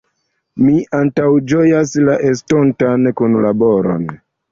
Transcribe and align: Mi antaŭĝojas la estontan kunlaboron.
Mi 0.67 0.77
antaŭĝojas 0.99 1.91
la 2.07 2.15
estontan 2.29 3.05
kunlaboron. 3.21 4.09